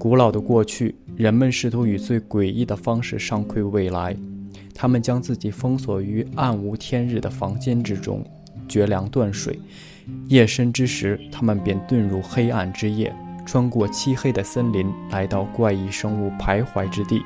[0.00, 4.16] 古老的过去，人们试图以最诡异的方式上窥未来。
[4.74, 8.24] 他们将自己封锁于暗无天日的房间之中，
[8.66, 9.60] 绝粮断水。
[10.28, 17.20] 夜深之时，他们便遁入黑暗之夜，穿过漆黑的森林，来到怪异生物徘徊之地，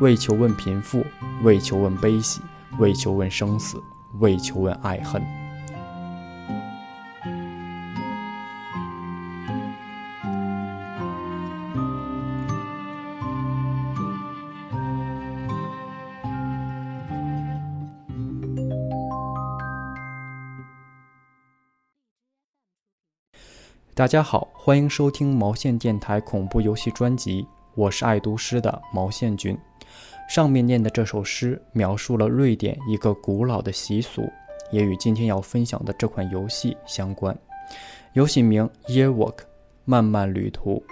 [0.00, 1.04] 为求问贫富，
[1.42, 2.40] 为求问悲喜，
[2.78, 3.76] 为求问生死，
[4.20, 5.22] 为求问爱恨。
[23.96, 29.56] 大家好，欢迎收听毛线电台恐怖游戏专辑，我是爱读诗的毛线君。
[30.28, 34.30] 上面念的这首诗描述了瑞典一个古老的习俗，
[34.70, 37.34] 也与今天要分享的这款游戏相关。
[38.12, 39.36] 游戏名《Yearwalk》，
[39.86, 40.84] 漫漫旅途。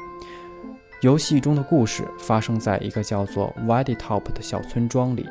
[1.03, 5.29] 游戏中的故事发生在一个叫做 Whitetop 的小村庄里，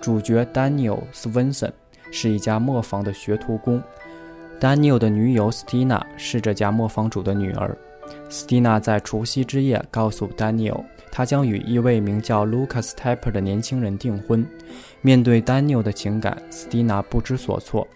[0.00, 1.70] 主角 Daniel Swenson
[2.10, 3.80] 是一家磨坊的学徒工。
[4.60, 7.76] Daniel 的女友 Stina 是这家磨坊主的女儿。
[8.30, 14.46] Stina 在除夕之夜告诉 Daniel，她将与一位名叫 Lucas Tapper 的年轻人订婚。
[15.00, 17.86] 面对 Daniel 的情感，Stina 不知所措。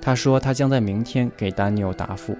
[0.00, 2.36] 她说她将在明天给 Daniel 答复。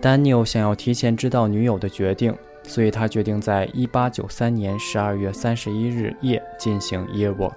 [0.00, 7.54] Daniel 想要提前知道女友的决定，所以他决定在1893年12月31日夜进行 Yearwalk。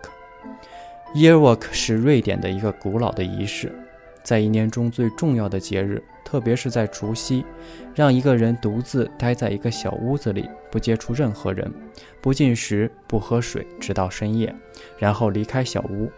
[1.14, 3.74] Yearwalk 是瑞典的一个古老的仪式。
[4.24, 7.44] 在一年中最重要的节日，特别是在除夕，
[7.96, 11.72] 让一个人独自待在一个小屋子里，不接触任何人，
[12.22, 14.54] 不进食，不喝水，直到深夜，
[14.98, 16.12] 然后离开小屋，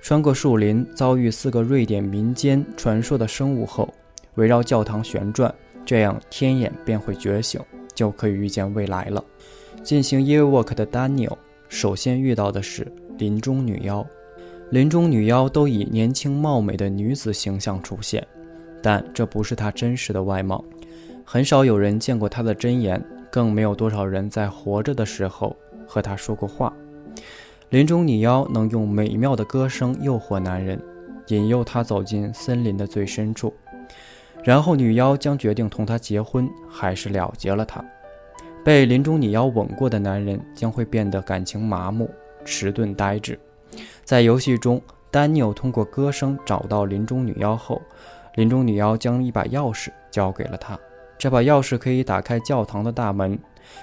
[0.00, 3.92] 穿过树林，遭遇四个瑞典民间传说的生物后，
[4.36, 7.60] 围绕教堂旋转，这样天眼便会觉醒，
[7.94, 9.22] 就可以预见未来了。
[9.82, 11.36] 进行 Yearwalk 的 Daniel
[11.68, 14.06] 首先遇到的是林中女妖。
[14.70, 18.24] 林中女妖都以年轻貌美的女子形象出现，
[18.80, 20.64] 但这不是她真实的外貌。
[21.24, 23.02] 很少有人见过她的真颜，
[23.32, 25.56] 更没有多少人在活着的时候
[25.88, 26.72] 和她说过话。
[27.70, 30.80] 林中女妖能用美妙的歌声诱惑男人，
[31.26, 33.52] 引诱他走进森林的最深处，
[34.44, 37.84] 然后女妖将决定同他结婚，还是了结了他。
[38.64, 42.08] 被林中女妖吻过的男人将会变得感情麻木、
[42.44, 43.36] 迟钝呆滞。
[44.04, 47.80] 在游戏中，丹尼尔通过歌声找到林中女妖后，
[48.34, 50.78] 林中女妖将一把钥匙交给了他。
[51.18, 53.38] 这把钥匙可以打开教堂的大门。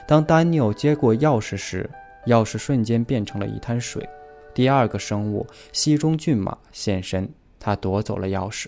[0.07, 1.89] 当丹尼尔接过钥匙时，
[2.25, 4.07] 钥匙瞬间变成了一滩水。
[4.53, 8.65] 第二个生物溪中骏马现身，他夺走了钥匙。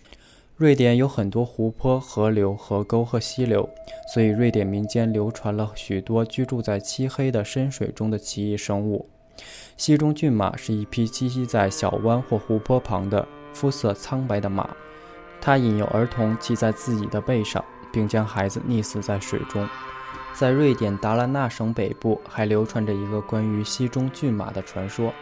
[0.56, 3.68] 瑞典有很多湖泊、河流、河沟和溪流，
[4.13, 9.09] 所以瑞典民间流传了许多居住在漆黑的深水中的奇异生物。
[9.80, 14.70] 溪中骏马是一匹栖息在小湾或湖泊旁的肤色苍白的马，
[15.40, 19.66] 它引诱儿童骑在自己的背上，并将孩子溺死在水中。
[20.34, 25.14] 在瑞典达拉纳省北部，还流传着一个关于溪中骏马的传说。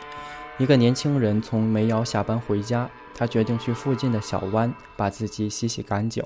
[0.57, 6.23] 一个年轻人从煤窑下班回家，他决定去附近的小湾把自己洗洗干净。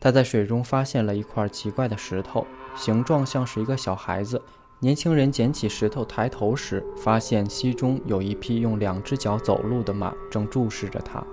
[0.00, 2.44] 他在水中发现了一块奇怪的石头，
[2.74, 4.42] 形状像是一个小孩子。
[4.82, 11.24] 年轻人捡起石头，抬头时发现溪中有一匹用两只脚走路的马正注视着他。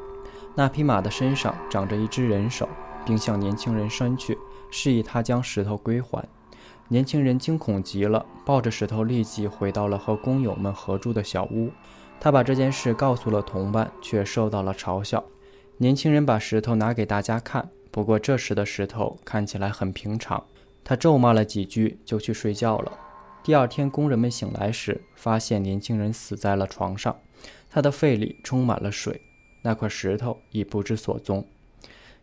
[0.53, 2.69] 那匹马的身上长着一只人手，
[3.03, 4.37] 并向年轻人伸去，
[4.69, 6.23] 示意他将石头归还。
[6.89, 11.71] 年轻人惊恐极了，抱着石头立即回到了和工友们合住的小屋。
[12.19, 15.23] 他把这件事告诉了同伴，却受到了嘲笑。
[15.77, 20.43] 年轻人把石头拿给大家看，不过这时的石头看起来很平常。
[20.83, 22.91] 他咒骂了几句，就去睡觉了。
[23.41, 27.15] 第二天，工人们醒来时，发现年轻人死在了床上，
[27.69, 29.21] 他的肺里充满了水，
[29.61, 31.47] 那块石头已不知所踪。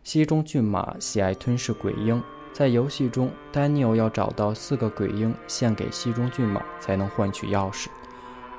[0.03, 2.23] 溪中骏马喜爱吞噬鬼婴，
[2.53, 7.87] 在游戏中，丹尼尔要找到四个鬼婴献给溪中骏马，才能换取钥匙。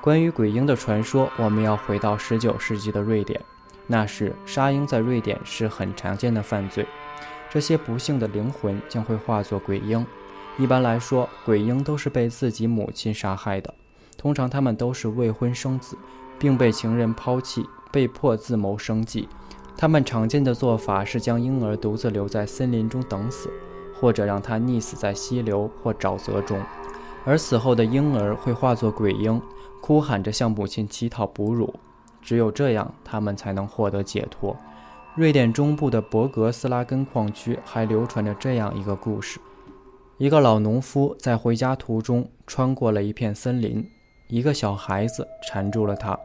[0.03, 3.41] 关于鬼婴的传说，我们要回到19世纪的瑞典，
[3.87, 6.85] 那时杀婴在瑞典是很常见的犯罪，
[7.49, 10.05] 这些不幸的灵魂将会化作鬼婴。
[10.59, 13.73] 一般来说，鬼婴都是被自己母亲杀害的。
[14.17, 15.97] 通常他们都是未婚生子，
[16.37, 19.29] 并被情人抛弃，被迫自谋生计。
[19.77, 23.49] 他们常见的做法是将婴儿独自留在森林中等死，
[23.95, 26.61] 或者让他溺死在溪流或沼泽中。
[27.25, 29.41] 而死后的婴儿会化作鬼婴，
[29.81, 31.73] 哭喊着向母亲乞讨哺乳。
[32.21, 34.57] 只有这样，他们才能获得解脱。
[35.15, 39.39] 瑞典中部的博格斯拉根矿区还流传着这样一个故事。
[40.19, 43.89] 一个老农夫在回家途中穿过了一片森林，
[44.27, 46.19] 一个小孩子缠住了他，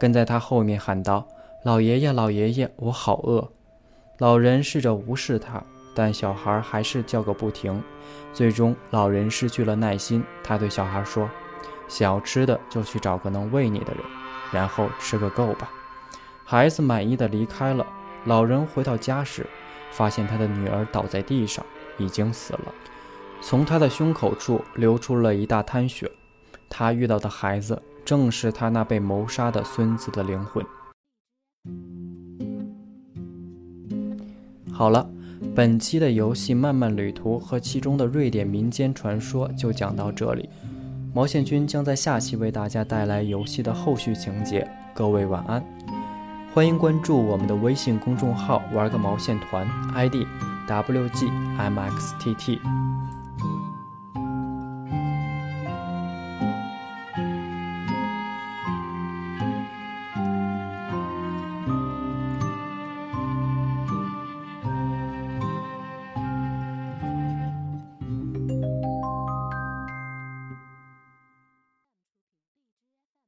[0.00, 1.24] 跟在他后面喊道
[1.62, 3.48] ：“老爷爷，老爷爷，我好饿。”
[4.18, 5.62] 老人试着无视他，
[5.94, 7.80] 但小孩还是叫个不停。
[8.32, 11.30] 最终，老人失去了耐心，他对小孩说
[11.86, 14.02] ：“想要吃的就去找个能喂你的人，
[14.50, 15.70] 然后吃个够吧。”
[16.44, 17.86] 孩子满意的离开了。
[18.24, 19.46] 老人回到家时，
[19.92, 21.64] 发现他的女儿倒在地上，
[21.98, 22.74] 已经死了。
[23.40, 26.10] 从他的胸口处流出了一大滩血。
[26.68, 30.64] 他遇到的孩子正是他那被谋杀的孙子的灵魂。
[34.70, 35.08] 好了，
[35.54, 40.48] 本期的游戏漫漫旅途和其中的瑞典民间传说就讲到这里。
[41.14, 44.68] 毛线君将在下期为大家带来游戏的后续情节。
[44.94, 45.64] 各位晚安，
[46.54, 50.16] 欢迎关注我们的微信公众号“玩个毛线团 ”，ID
[50.68, 52.58] WGMXTT。